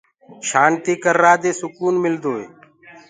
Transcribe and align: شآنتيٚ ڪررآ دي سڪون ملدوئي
شآنتيٚ 0.49 1.01
ڪررآ 1.03 1.33
دي 1.43 1.51
سڪون 1.61 1.93
ملدوئي 2.03 2.45